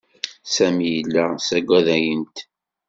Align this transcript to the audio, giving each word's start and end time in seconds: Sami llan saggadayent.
Sami 0.53 0.93
llan 1.11 1.35
saggadayent. 1.47 2.35